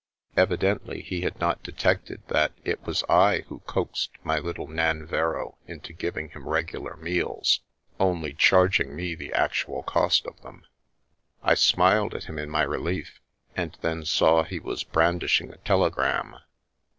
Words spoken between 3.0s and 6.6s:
I who coaxed my little Nan verrow into giving him